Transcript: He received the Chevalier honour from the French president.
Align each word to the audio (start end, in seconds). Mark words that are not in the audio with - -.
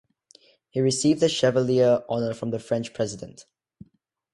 He 0.71 0.79
received 0.81 1.19
the 1.19 1.29
Chevalier 1.29 2.03
honour 2.09 2.33
from 2.33 2.49
the 2.49 2.57
French 2.57 2.91
president. 2.91 3.45